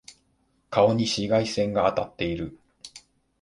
[0.71, 2.57] 顔に紫外線が当たってる。